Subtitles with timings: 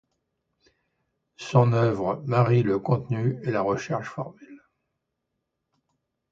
[1.37, 4.63] Son œuvre marie le contenu et la recherche formelle.